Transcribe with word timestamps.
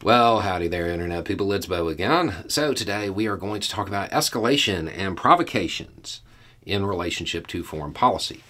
Well, 0.00 0.42
howdy 0.42 0.68
there, 0.68 0.86
Internet 0.86 1.24
people. 1.24 1.52
It's 1.52 1.66
Beau 1.66 1.88
again. 1.88 2.44
So, 2.46 2.72
today 2.72 3.10
we 3.10 3.26
are 3.26 3.36
going 3.36 3.60
to 3.60 3.68
talk 3.68 3.88
about 3.88 4.12
escalation 4.12 4.88
and 4.96 5.16
provocations 5.16 6.20
in 6.62 6.86
relationship 6.86 7.48
to 7.48 7.64
foreign 7.64 7.92
policy. 7.92 8.44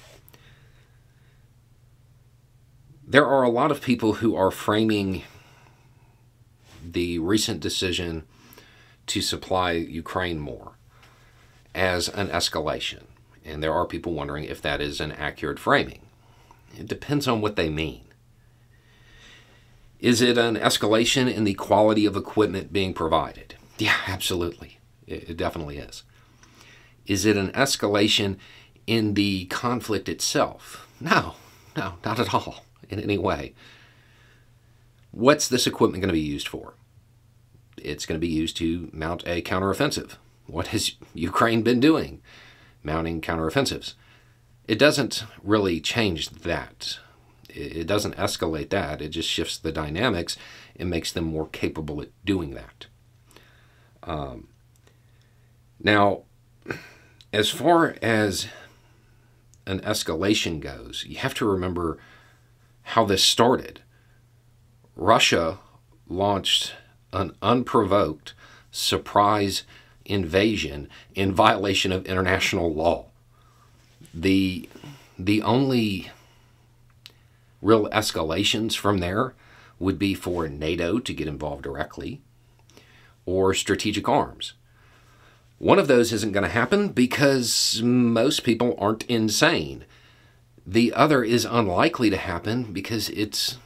There 3.03 3.26
are 3.26 3.45
a 3.45 3.48
lot 3.48 3.71
of 3.71 3.80
people 3.80 4.14
who 4.14 4.37
are 4.37 4.50
framing 4.50 5.22
the 6.84 7.18
recent 7.18 7.60
decision 7.60 8.24
to 9.06 9.22
supply 9.22 9.72
Ukraine 9.72 10.40
more 10.40 10.72
as 11.74 12.10
an 12.10 12.28
escalation. 12.28 13.04
And 13.42 13.62
there 13.62 13.72
are 13.72 13.86
people 13.86 14.12
wondering 14.12 14.44
if 14.44 14.60
that 14.60 14.82
is 14.82 15.00
an 15.00 15.12
accurate 15.12 15.58
framing. 15.58 16.00
It 16.76 16.88
depends 16.88 17.26
on 17.26 17.40
what 17.40 17.56
they 17.56 17.70
mean. 17.70 18.04
Is 20.00 20.22
it 20.22 20.38
an 20.38 20.56
escalation 20.56 21.32
in 21.32 21.44
the 21.44 21.54
quality 21.54 22.06
of 22.06 22.16
equipment 22.16 22.72
being 22.72 22.94
provided? 22.94 23.56
Yeah, 23.79 23.96
absolutely. 24.06 24.79
It, 25.06 25.36
definitely 25.36 25.79
is. 25.79 26.04
Is 27.06 27.25
it 27.25 27.36
an 27.36 27.50
escalation 27.52 28.36
in 28.86 29.14
the 29.14 29.46
conflict 29.46 30.08
itself? 30.08 30.86
No, 31.00 31.34
no, 31.76 31.94
not 32.05 32.20
at 32.20 32.33
all 32.33 32.64
in 32.89 33.00
any 33.00 33.19
way. 33.19 33.55
What's 35.11 35.48
this 35.48 35.66
equipment 35.66 36.03
going 36.03 36.08
to 36.08 36.12
be 36.12 36.20
used 36.20 36.48
for? 36.48 36.75
It's 37.78 38.06
going 38.06 38.20
to 38.20 38.27
be 38.27 38.33
used 38.33 38.56
to 38.58 38.91
mount 38.92 39.25
a 39.27 39.42
counteroffensive. 39.42 40.17
What 40.47 40.69
has 40.69 40.92
Ukraine 41.14 41.62
been 41.62 41.80
doing? 41.80 42.20
Mounting 42.83 43.20
counteroffensives. 43.20 43.94
It 44.67 44.78
doesn't 44.78 45.25
really 45.42 45.80
change 45.80 46.30
that 46.30 46.98
it 47.58 47.86
doesn't 47.86 48.17
escalate 48.17 48.70
that. 48.70 49.03
It 49.03 49.08
just 49.11 49.28
shifts 49.28 49.58
the 49.58 49.72
dynamics 49.72 50.36
and 50.77 50.89
makes 50.89 51.12
them 51.12 51.25
more 51.25 51.48
capable 51.48 52.00
at 52.00 52.11
doing 52.25 52.55
that. 52.55 52.86
Um, 54.03 54.48
now, 55.81 56.23
as 57.33 57.51
far 57.51 57.97
as 58.01 58.48
an 59.67 59.81
escalation 59.81 60.61
goes, 60.61 61.05
you 61.06 61.19
have 61.19 61.34
to 61.34 61.47
remember 61.47 61.98
how 62.83 63.05
this 63.05 63.23
started. 63.23 63.83
Russia 64.97 65.59
launched 66.09 66.75
an 67.12 67.33
unprovoked 67.42 68.34
surprise 68.70 69.64
invasion 70.05 70.89
in 71.14 71.33
violation 71.33 71.92
of 71.92 72.06
international 72.06 72.73
law. 72.73 73.06
The 74.14 74.69
the 75.19 75.42
only 75.42 76.11
real 77.61 77.89
escalations 77.91 78.77
from 78.77 78.98
there 78.98 79.34
would 79.78 79.98
be 79.98 80.14
for 80.14 80.48
NATO 80.48 80.98
to 80.98 81.14
get 81.14 81.28
involved 81.28 81.62
directly 81.62 82.20
or 83.27 83.55
strategic 83.55 84.09
arms. 84.09 84.55
One 85.59 85.79
of 85.79 85.89
those 85.89 86.12
isn't 86.12 86.33
going 86.33 86.45
to 86.45 86.51
happen 86.51 86.89
because 86.91 87.83
most 87.83 88.45
people 88.45 88.77
aren't 88.79 89.05
insane. 89.05 89.84
The 90.67 90.92
other 90.92 91.25
is 91.25 91.45
unlikely 91.45 92.11
to 92.11 92.17
happen 92.17 92.73
because 92.73 93.11
it's 93.11 93.59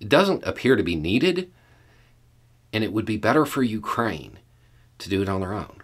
it 0.00 0.08
doesn't 0.08 0.44
appear 0.44 0.76
to 0.76 0.82
be 0.82 0.96
needed 0.96 1.50
and 2.72 2.84
it 2.84 2.92
would 2.92 3.06
be 3.06 3.16
better 3.16 3.46
for 3.46 3.62
Ukraine 3.62 4.38
to 4.98 5.08
do 5.08 5.22
it 5.22 5.28
on 5.28 5.40
their 5.40 5.54
own. 5.54 5.82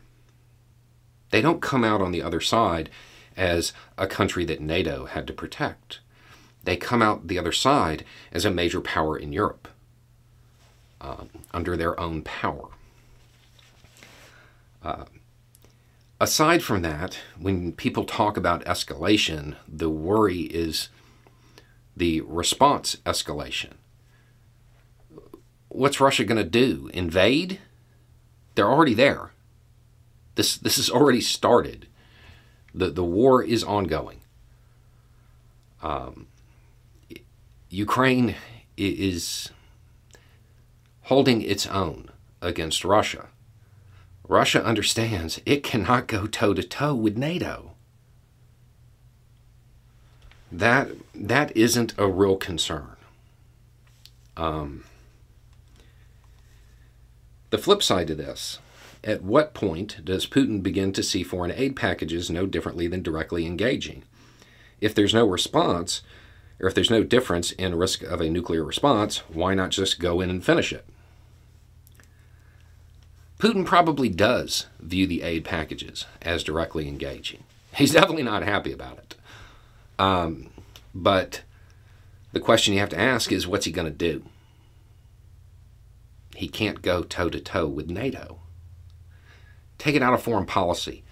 They 1.30 1.40
don't 1.40 1.62
come 1.62 1.84
out 1.84 2.02
on 2.02 2.12
the 2.12 2.22
other 2.22 2.40
side 2.40 2.90
as 3.36 3.72
a 3.96 4.06
country 4.06 4.44
that 4.44 4.60
NATO 4.60 5.06
had 5.06 5.26
to 5.28 5.32
protect 5.32 6.00
they 6.64 6.76
come 6.76 7.02
out 7.02 7.26
the 7.26 7.38
other 7.38 7.52
side 7.52 8.04
as 8.32 8.44
a 8.44 8.50
major 8.50 8.80
power 8.80 9.16
in 9.16 9.32
Europe 9.32 9.68
uh, 11.00 11.24
under 11.52 11.76
their 11.76 11.98
own 11.98 12.22
power. 12.22 12.68
Uh, 14.82 15.04
aside 16.20 16.62
from 16.62 16.82
that, 16.82 17.18
when 17.38 17.72
people 17.72 18.04
talk 18.04 18.36
about 18.36 18.64
escalation, 18.64 19.56
the 19.68 19.90
worry 19.90 20.42
is 20.42 20.88
the 21.96 22.20
response 22.22 22.96
escalation. 23.04 23.72
What's 25.68 26.00
Russia 26.00 26.24
going 26.24 26.42
to 26.42 26.44
do? 26.44 26.90
Invade? 26.92 27.58
They're 28.54 28.70
already 28.70 28.94
there. 28.94 29.30
This, 30.34 30.56
this 30.56 30.76
has 30.76 30.90
already 30.90 31.20
started. 31.20 31.86
The, 32.74 32.90
the 32.90 33.04
war 33.04 33.42
is 33.42 33.64
ongoing. 33.64 34.20
Um, 35.82 36.26
Ukraine 37.72 38.34
is 38.76 39.50
holding 41.04 41.40
its 41.40 41.66
own 41.66 42.10
against 42.42 42.84
Russia. 42.84 43.28
Russia 44.28 44.62
understands 44.62 45.40
it 45.46 45.64
cannot 45.64 46.06
go 46.06 46.26
toe 46.26 46.52
to 46.52 46.62
toe 46.62 46.94
with 46.94 47.16
NATO. 47.16 47.72
That 50.52 50.90
that 51.14 51.56
isn't 51.56 51.94
a 51.96 52.06
real 52.06 52.36
concern. 52.36 52.96
Um, 54.36 54.84
the 57.48 57.56
flip 57.56 57.82
side 57.82 58.06
to 58.08 58.14
this, 58.14 58.58
at 59.02 59.22
what 59.22 59.54
point 59.54 60.04
does 60.04 60.26
Putin 60.26 60.62
begin 60.62 60.92
to 60.92 61.02
see 61.02 61.22
foreign 61.22 61.52
aid 61.52 61.74
packages 61.74 62.28
no 62.28 62.44
differently 62.44 62.86
than 62.86 63.02
directly 63.02 63.46
engaging? 63.46 64.02
If 64.78 64.94
there's 64.94 65.14
no 65.14 65.26
response, 65.26 66.02
or 66.62 66.68
if 66.68 66.74
there's 66.74 66.90
no 66.90 67.02
difference 67.02 67.50
in 67.52 67.74
risk 67.74 68.02
of 68.02 68.20
a 68.20 68.30
nuclear 68.30 68.62
response, 68.62 69.18
why 69.28 69.52
not 69.52 69.70
just 69.70 69.98
go 69.98 70.20
in 70.20 70.30
and 70.30 70.44
finish 70.44 70.72
it? 70.72 70.86
Putin 73.38 73.66
probably 73.66 74.08
does 74.08 74.66
view 74.78 75.04
the 75.04 75.22
aid 75.22 75.44
packages 75.44 76.06
as 76.22 76.44
directly 76.44 76.86
engaging. 76.86 77.42
He's 77.74 77.92
definitely 77.92 78.22
not 78.22 78.44
happy 78.44 78.72
about 78.72 78.98
it. 78.98 79.16
Um, 79.98 80.50
but 80.94 81.42
the 82.32 82.38
question 82.38 82.72
you 82.72 82.80
have 82.80 82.90
to 82.90 83.00
ask 83.00 83.32
is 83.32 83.48
what's 83.48 83.66
he 83.66 83.72
going 83.72 83.86
to 83.86 83.90
do? 83.90 84.24
He 86.36 86.46
can't 86.46 86.80
go 86.80 87.02
toe 87.02 87.28
to 87.30 87.40
toe 87.40 87.66
with 87.66 87.90
NATO. 87.90 88.38
Take 89.78 89.96
it 89.96 90.02
out 90.02 90.14
of 90.14 90.22
foreign 90.22 90.46
policy, 90.46 91.02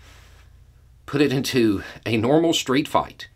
put 1.06 1.20
it 1.20 1.32
into 1.32 1.82
a 2.06 2.16
normal 2.16 2.52
street 2.52 2.86
fight 2.86 3.26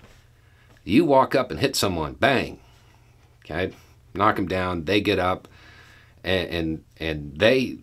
you 0.85 1.05
walk 1.05 1.35
up 1.35 1.51
and 1.51 1.59
hit 1.59 1.75
someone, 1.75 2.15
bang, 2.15 2.61
okay, 3.45 3.75
knock 4.15 4.37
them 4.37 4.47
down. 4.47 4.85
They 4.85 5.01
get 5.01 5.19
up, 5.19 5.49
and 6.23 6.49
and, 6.49 6.85
and 6.99 7.39
they 7.39 7.79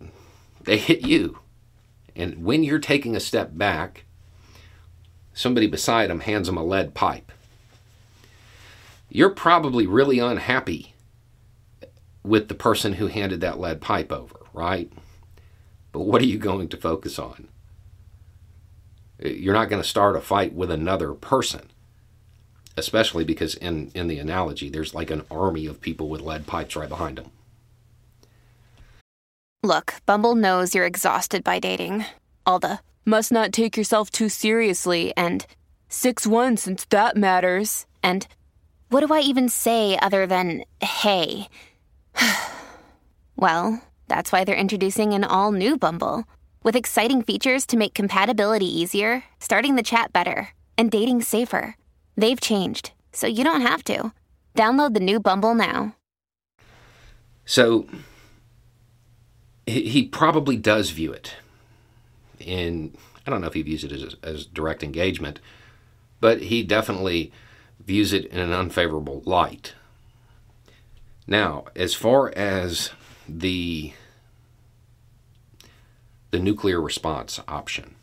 they 0.62 0.78
hit 0.78 1.02
you. 1.02 1.38
And 2.14 2.44
when 2.44 2.62
you're 2.62 2.78
taking 2.78 3.16
a 3.16 3.20
step 3.20 3.50
back, 3.56 4.04
somebody 5.32 5.66
beside 5.66 6.10
them 6.10 6.20
hands 6.20 6.46
them 6.46 6.56
a 6.56 6.64
lead 6.64 6.94
pipe. 6.94 7.32
You're 9.08 9.30
probably 9.30 9.86
really 9.86 10.18
unhappy 10.18 10.94
with 12.22 12.48
the 12.48 12.54
person 12.54 12.94
who 12.94 13.08
handed 13.08 13.40
that 13.40 13.58
lead 13.58 13.80
pipe 13.80 14.12
over, 14.12 14.36
right? 14.52 14.92
But 15.90 16.00
what 16.00 16.22
are 16.22 16.26
you 16.26 16.38
going 16.38 16.68
to 16.68 16.76
focus 16.76 17.18
on? 17.18 17.48
You're 19.18 19.54
not 19.54 19.68
going 19.68 19.82
to 19.82 19.88
start 19.88 20.16
a 20.16 20.20
fight 20.20 20.54
with 20.54 20.70
another 20.70 21.12
person 21.14 21.71
especially 22.76 23.24
because 23.24 23.54
in 23.54 23.90
in 23.94 24.08
the 24.08 24.18
analogy 24.18 24.68
there's 24.68 24.94
like 24.94 25.10
an 25.10 25.22
army 25.30 25.66
of 25.66 25.80
people 25.80 26.08
with 26.08 26.20
lead 26.20 26.46
pipes 26.46 26.76
right 26.76 26.88
behind 26.88 27.18
them 27.18 27.30
look 29.62 29.94
bumble 30.06 30.34
knows 30.34 30.74
you're 30.74 30.86
exhausted 30.86 31.44
by 31.44 31.60
dating. 31.60 32.04
All 32.44 32.58
the 32.58 32.80
must 33.04 33.30
not 33.30 33.52
take 33.52 33.76
yourself 33.76 34.10
too 34.10 34.28
seriously 34.28 35.12
and 35.16 35.46
6-1 35.88 36.58
since 36.58 36.84
that 36.86 37.16
matters 37.16 37.86
and 38.02 38.26
what 38.88 39.06
do 39.06 39.14
i 39.14 39.20
even 39.20 39.48
say 39.48 39.98
other 40.00 40.26
than 40.26 40.64
hey? 40.80 41.48
Well 43.36 43.82
that's 44.08 44.30
why 44.30 44.44
they're 44.44 44.54
introducing 44.64 45.14
an 45.14 45.24
all 45.24 45.52
new 45.52 45.76
bumble 45.76 46.24
with 46.62 46.76
exciting 46.76 47.22
features 47.22 47.66
to 47.66 47.76
make 47.76 47.94
compatibility 47.94 48.66
easier 48.66 49.24
starting 49.40 49.74
the 49.76 49.82
chat 49.82 50.12
better 50.12 50.50
and 50.78 50.90
dating 50.90 51.22
safer 51.22 51.76
They've 52.16 52.40
changed, 52.40 52.92
so 53.12 53.26
you 53.26 53.44
don't 53.44 53.62
have 53.62 53.84
to. 53.84 54.12
Download 54.56 54.94
the 54.94 55.00
new 55.00 55.18
Bumble 55.18 55.54
now. 55.54 55.96
So 57.44 57.86
he 59.66 60.04
probably 60.04 60.56
does 60.56 60.90
view 60.90 61.12
it 61.12 61.34
in 62.38 62.94
I 63.26 63.30
don't 63.30 63.40
know 63.40 63.46
if 63.46 63.54
he 63.54 63.62
views 63.62 63.84
it 63.84 63.92
as, 63.92 64.16
as 64.22 64.46
direct 64.46 64.82
engagement, 64.82 65.38
but 66.20 66.42
he 66.42 66.62
definitely 66.62 67.32
views 67.84 68.12
it 68.12 68.26
in 68.26 68.38
an 68.38 68.52
unfavorable 68.52 69.22
light. 69.24 69.74
Now, 71.26 71.66
as 71.76 71.94
far 71.94 72.32
as 72.36 72.90
the 73.28 73.92
the 76.30 76.38
nuclear 76.38 76.80
response 76.80 77.40
option, 77.46 77.94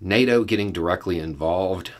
NATO 0.00 0.44
getting 0.44 0.72
directly 0.72 1.18
involved 1.18 1.92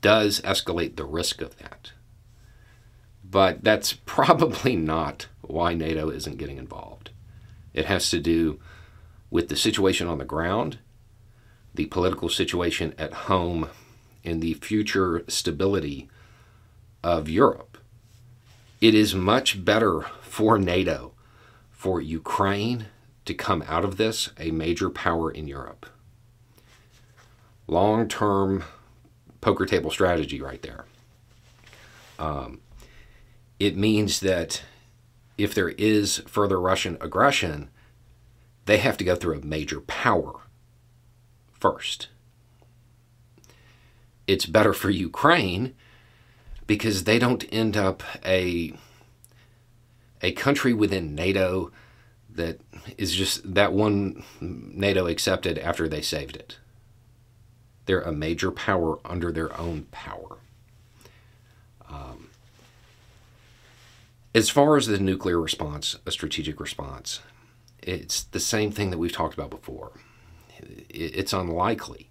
does 0.00 0.40
escalate 0.42 0.96
the 0.96 1.04
risk 1.04 1.40
of 1.40 1.56
that. 1.58 1.92
But 3.24 3.64
that's 3.64 3.92
probably 4.06 4.76
not 4.76 5.28
why 5.42 5.74
NATO 5.74 6.10
isn't 6.10 6.38
getting 6.38 6.58
involved. 6.58 7.10
It 7.72 7.86
has 7.86 8.10
to 8.10 8.20
do 8.20 8.60
with 9.30 9.48
the 9.48 9.56
situation 9.56 10.06
on 10.06 10.18
the 10.18 10.24
ground, 10.24 10.78
the 11.74 11.86
political 11.86 12.28
situation 12.28 12.94
at 12.96 13.12
home, 13.12 13.68
and 14.24 14.42
the 14.42 14.54
future 14.54 15.24
stability 15.28 16.08
of 17.02 17.28
Europe. 17.28 17.78
It 18.80 18.94
is 18.94 19.14
much 19.14 19.64
better 19.64 20.02
for 20.22 20.58
NATO, 20.58 21.12
for 21.70 22.00
Ukraine 22.00 22.86
to 23.24 23.34
come 23.34 23.62
out 23.66 23.84
of 23.84 23.96
this 23.96 24.30
a 24.38 24.50
major 24.50 24.90
power 24.90 25.30
in 25.30 25.48
Europe. 25.48 25.86
Long 27.66 28.08
term 28.08 28.64
poker 29.40 29.66
table 29.66 29.90
strategy, 29.90 30.40
right 30.40 30.62
there. 30.62 30.84
Um, 32.18 32.60
it 33.58 33.76
means 33.76 34.20
that 34.20 34.62
if 35.38 35.54
there 35.54 35.70
is 35.70 36.22
further 36.26 36.60
Russian 36.60 36.96
aggression, 37.00 37.70
they 38.66 38.78
have 38.78 38.96
to 38.98 39.04
go 39.04 39.14
through 39.14 39.38
a 39.38 39.44
major 39.44 39.80
power 39.80 40.40
first. 41.52 42.08
It's 44.26 44.46
better 44.46 44.72
for 44.72 44.90
Ukraine 44.90 45.74
because 46.66 47.04
they 47.04 47.18
don't 47.18 47.44
end 47.52 47.76
up 47.76 48.02
a 48.24 48.74
a 50.22 50.32
country 50.32 50.72
within 50.72 51.14
NATO 51.14 51.70
that 52.30 52.60
is 52.98 53.14
just 53.14 53.54
that 53.54 53.72
one 53.72 54.24
NATO 54.40 55.06
accepted 55.06 55.58
after 55.58 55.88
they 55.88 56.02
saved 56.02 56.36
it. 56.36 56.58
They're 57.86 58.02
a 58.02 58.12
major 58.12 58.50
power 58.50 58.98
under 59.04 59.32
their 59.32 59.56
own 59.58 59.86
power. 59.90 60.38
Um, 61.88 62.28
as 64.34 64.50
far 64.50 64.76
as 64.76 64.86
the 64.86 64.98
nuclear 64.98 65.40
response, 65.40 65.96
a 66.04 66.10
strategic 66.10 66.60
response, 66.60 67.20
it's 67.82 68.24
the 68.24 68.40
same 68.40 68.72
thing 68.72 68.90
that 68.90 68.98
we've 68.98 69.12
talked 69.12 69.34
about 69.34 69.50
before. 69.50 69.92
It's 70.88 71.32
unlikely. 71.32 72.10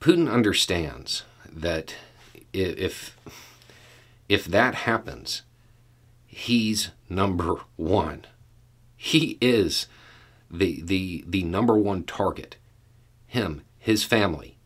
Putin 0.00 0.32
understands 0.32 1.24
that 1.50 1.96
if 2.52 3.16
if 4.28 4.44
that 4.46 4.74
happens, 4.74 5.42
he's 6.26 6.90
number 7.08 7.56
one. 7.76 8.26
He 8.96 9.36
is 9.40 9.86
the 10.50 10.80
the 10.82 11.24
the 11.26 11.42
number 11.42 11.76
one 11.76 12.04
target. 12.04 12.56
Him, 13.26 13.62
his 13.82 14.04
family. 14.04 14.56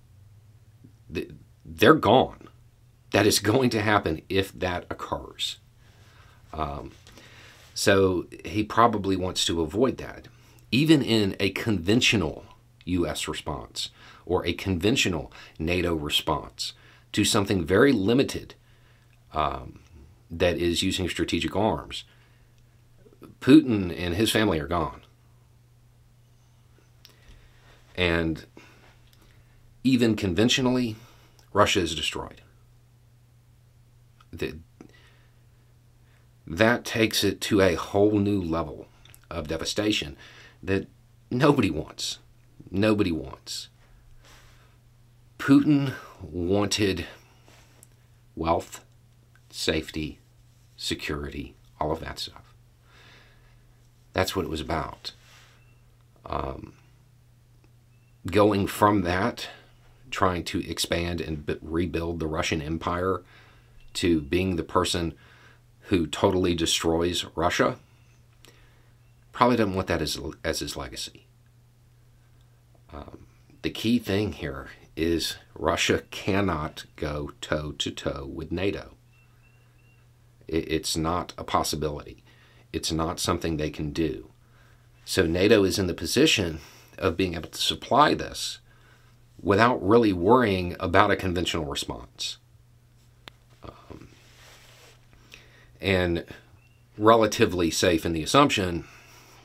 They're 1.64 1.94
gone. 1.94 2.48
That 3.12 3.26
is 3.26 3.38
going 3.38 3.70
to 3.70 3.80
happen 3.80 4.20
if 4.28 4.52
that 4.52 4.84
occurs. 4.90 5.56
Um, 6.52 6.90
so 7.72 8.26
he 8.44 8.62
probably 8.62 9.16
wants 9.16 9.46
to 9.46 9.62
avoid 9.62 9.96
that, 9.96 10.28
even 10.70 11.00
in 11.00 11.34
a 11.40 11.48
conventional 11.50 12.44
U.S. 12.84 13.26
response 13.26 13.88
or 14.26 14.44
a 14.44 14.52
conventional 14.52 15.32
NATO 15.58 15.94
response 15.94 16.74
to 17.12 17.24
something 17.24 17.64
very 17.64 17.92
limited 17.92 18.54
um, 19.32 19.78
that 20.30 20.58
is 20.58 20.82
using 20.82 21.08
strategic 21.08 21.56
arms. 21.56 22.04
Putin 23.40 23.98
and 23.98 24.14
his 24.14 24.30
family 24.30 24.60
are 24.60 24.68
gone. 24.68 25.00
And 27.96 28.44
even 29.86 30.16
conventionally, 30.16 30.96
Russia 31.52 31.78
is 31.78 31.94
destroyed. 31.94 32.42
The, 34.32 34.58
that 36.44 36.84
takes 36.84 37.22
it 37.22 37.40
to 37.42 37.60
a 37.60 37.76
whole 37.76 38.18
new 38.18 38.42
level 38.42 38.88
of 39.30 39.46
devastation 39.46 40.16
that 40.60 40.88
nobody 41.30 41.70
wants. 41.70 42.18
Nobody 42.68 43.12
wants. 43.12 43.68
Putin 45.38 45.92
wanted 46.20 47.06
wealth, 48.34 48.84
safety, 49.50 50.18
security, 50.76 51.54
all 51.80 51.92
of 51.92 52.00
that 52.00 52.18
stuff. 52.18 52.54
That's 54.12 54.34
what 54.34 54.44
it 54.44 54.50
was 54.50 54.60
about. 54.60 55.12
Um, 56.24 56.72
going 58.26 58.66
from 58.66 59.02
that, 59.02 59.48
trying 60.10 60.44
to 60.44 60.68
expand 60.68 61.20
and 61.20 61.44
b- 61.44 61.58
rebuild 61.60 62.20
the 62.20 62.26
Russian 62.26 62.62
Empire, 62.62 63.22
to 63.94 64.20
being 64.20 64.56
the 64.56 64.62
person 64.62 65.14
who 65.88 66.06
totally 66.06 66.54
destroys 66.54 67.24
Russia, 67.34 67.78
probably 69.32 69.56
doesn't 69.56 69.74
want 69.74 69.88
that 69.88 70.02
as, 70.02 70.18
as 70.44 70.58
his 70.60 70.76
legacy. 70.76 71.26
Um, 72.92 73.26
the 73.62 73.70
key 73.70 73.98
thing 73.98 74.32
here 74.32 74.68
is 74.96 75.36
Russia 75.54 76.02
cannot 76.10 76.84
go 76.96 77.32
toe 77.40 77.72
to 77.72 77.90
toe 77.90 78.30
with 78.32 78.52
NATO. 78.52 78.94
It's 80.48 80.96
not 80.96 81.32
a 81.36 81.44
possibility. 81.44 82.22
It's 82.72 82.92
not 82.92 83.20
something 83.20 83.56
they 83.56 83.70
can 83.70 83.92
do. 83.92 84.30
So 85.04 85.26
NATO 85.26 85.64
is 85.64 85.78
in 85.78 85.86
the 85.86 85.94
position 85.94 86.60
of 86.98 87.16
being 87.16 87.34
able 87.34 87.48
to 87.48 87.60
supply 87.60 88.14
this 88.14 88.60
without 89.46 89.80
really 89.80 90.12
worrying 90.12 90.74
about 90.80 91.12
a 91.12 91.14
conventional 91.14 91.64
response. 91.64 92.38
Um, 93.62 94.08
and 95.80 96.24
relatively 96.98 97.70
safe 97.70 98.04
in 98.04 98.12
the 98.12 98.24
assumption 98.24 98.86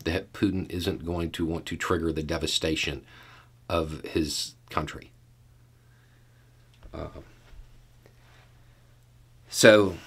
that 0.03 0.33
Putin 0.33 0.67
isn't 0.71 1.05
going 1.05 1.29
to 1.29 1.45
want 1.45 1.67
to 1.67 1.77
trigger 1.77 2.11
the 2.11 2.23
devastation 2.23 3.05
of 3.69 4.01
his 4.01 4.55
country. 4.71 5.11
Uh, 6.91 7.21
so 9.49 9.97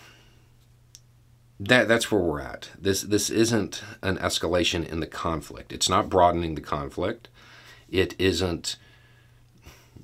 that 1.60 1.86
that's 1.86 2.10
where 2.10 2.20
we're 2.20 2.40
at. 2.40 2.70
This 2.76 3.02
this 3.02 3.30
isn't 3.30 3.84
an 4.02 4.18
escalation 4.18 4.84
in 4.84 4.98
the 4.98 5.06
conflict. 5.06 5.72
It's 5.72 5.88
not 5.88 6.10
broadening 6.10 6.56
the 6.56 6.60
conflict. 6.60 7.28
It 7.88 8.16
isn't 8.18 8.76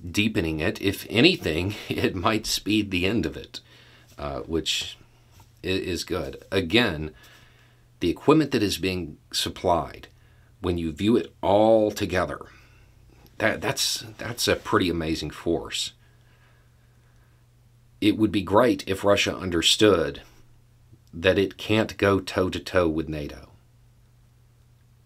deepening 0.08 0.60
it. 0.60 0.80
If 0.80 1.06
anything, 1.10 1.74
it 1.88 2.14
might 2.14 2.46
speed 2.46 2.90
the 2.90 3.06
end 3.06 3.26
of 3.26 3.36
it, 3.36 3.60
uh, 4.18 4.40
which 4.40 4.96
is 5.62 6.04
good. 6.04 6.42
Again, 6.50 7.12
the 8.00 8.10
equipment 8.10 8.50
that 8.52 8.62
is 8.62 8.78
being 8.78 9.18
supplied, 9.32 10.08
when 10.60 10.78
you 10.78 10.92
view 10.92 11.16
it 11.16 11.34
all 11.42 11.90
together, 11.90 12.40
that 13.38 13.60
that's 13.60 14.04
that's 14.18 14.48
a 14.48 14.56
pretty 14.56 14.90
amazing 14.90 15.30
force. 15.30 15.92
It 18.00 18.16
would 18.16 18.32
be 18.32 18.42
great 18.42 18.86
if 18.86 19.04
Russia 19.04 19.36
understood 19.36 20.22
that 21.12 21.38
it 21.38 21.58
can't 21.58 21.96
go 21.98 22.20
toe 22.20 22.48
to 22.48 22.60
toe 22.60 22.88
with 22.88 23.08
NATO. 23.08 23.50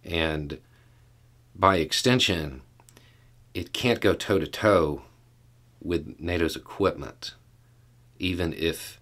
And 0.04 0.58
by 1.56 1.76
extension, 1.76 2.62
it 3.54 3.72
can't 3.72 4.00
go 4.00 4.12
toe 4.14 4.38
to 4.38 4.46
toe 4.46 5.02
with 5.80 6.18
NATO's 6.18 6.56
equipment, 6.56 7.34
even 8.18 8.52
if 8.52 9.00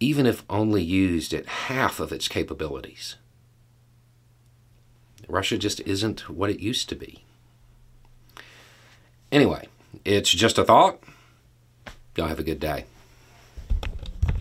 even 0.00 0.26
if 0.26 0.44
only 0.48 0.82
used 0.82 1.34
at 1.34 1.46
half 1.46 2.00
of 2.00 2.12
its 2.12 2.28
capabilities. 2.28 3.16
Russia 5.28 5.58
just 5.58 5.80
isn't 5.80 6.30
what 6.30 6.50
it 6.50 6.60
used 6.60 6.88
to 6.88 6.94
be. 6.94 7.24
Anyway, 9.30 9.66
it's 10.04 10.30
just 10.30 10.56
a 10.56 10.64
thought. 10.64 11.02
Y'all 12.16 12.28
have 12.28 12.38
a 12.38 12.44
good 12.44 12.60
day. 12.60 12.84